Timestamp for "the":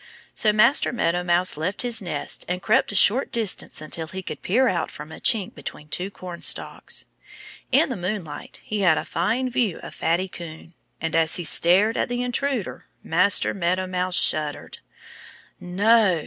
7.89-7.95, 12.09-12.23